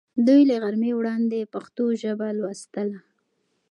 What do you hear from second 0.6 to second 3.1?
غرمې وړاندې پښتو ژبه لوستله.